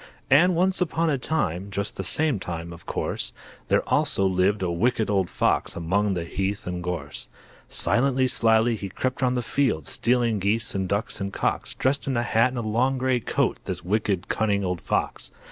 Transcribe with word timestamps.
And 0.31 0.55
once 0.55 0.81
upon 0.81 1.11
a 1.11 1.19
time 1.19 1.69
Just 1.69 1.95
the 1.95 2.03
same 2.03 2.39
time, 2.39 2.73
of 2.73 2.87
course, 2.87 3.33
There 3.67 3.87
also 3.87 4.25
lived 4.25 4.63
a 4.63 4.71
Wicked 4.71 5.11
Old 5.11 5.29
Fox 5.29 5.75
Among 5.75 6.15
the 6.15 6.23
heath 6.25 6.65
and 6.65 6.81
gorse. 6.81 7.29
Silently, 7.69 8.27
slyly, 8.27 8.75
he 8.75 8.89
crept 8.89 9.21
round 9.21 9.37
the 9.37 9.43
fields, 9.43 9.91
Stealing 9.91 10.39
geese 10.39 10.73
and 10.73 10.89
ducks 10.89 11.21
and 11.21 11.31
cocks, 11.31 11.75
Dressed 11.75 12.07
in 12.07 12.17
a 12.17 12.23
hat 12.23 12.51
and 12.51 12.65
long 12.65 12.97
great 12.97 13.27
coat, 13.27 13.59
This 13.65 13.85
wicked, 13.85 14.27
cunning 14.27 14.65
old 14.65 14.81
Fox. 14.81 15.31